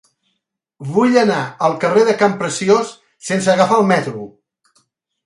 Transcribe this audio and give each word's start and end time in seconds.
Vull 0.93 1.17
anar 1.23 1.41
al 1.67 1.75
carrer 1.83 2.05
de 2.07 2.15
Campreciós 2.21 2.95
sense 3.29 3.53
agafar 3.55 3.79
el 3.83 3.87
metro. 3.93 4.25